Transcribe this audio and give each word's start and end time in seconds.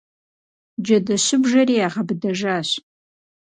Джэдэщыбжэри 0.83 1.75
ягъэбыдэжащ. 1.85 2.69